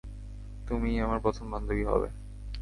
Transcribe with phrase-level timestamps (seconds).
[0.67, 2.07] তুমিই আমার প্রথম বান্ধবী হবে।